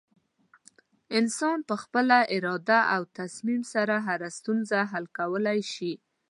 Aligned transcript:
انسان 1.19 1.57
په 1.69 1.75
خپله 1.83 2.17
اراده 2.35 2.79
او 2.95 3.01
تصمیم 3.19 3.61
سره 3.73 3.95
هره 4.07 4.29
ستونزه 4.37 4.79
حل 4.91 5.05
کولی 5.17 5.59
شي. 5.73 5.93